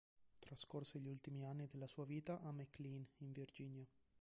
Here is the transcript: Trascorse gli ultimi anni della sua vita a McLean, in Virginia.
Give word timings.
Trascorse 0.39 0.97
gli 0.97 1.05
ultimi 1.05 1.45
anni 1.45 1.67
della 1.67 1.85
sua 1.85 2.05
vita 2.05 2.41
a 2.41 2.51
McLean, 2.51 3.05
in 3.19 3.31
Virginia. 3.33 3.85